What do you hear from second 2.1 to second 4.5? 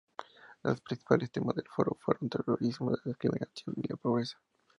el terrorismo, la discriminación y la pobreza.